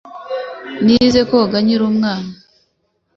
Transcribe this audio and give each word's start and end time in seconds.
Nize 0.83 1.21
koga 1.29 1.57
nkiri 1.63 1.83
umwana. 1.91 2.31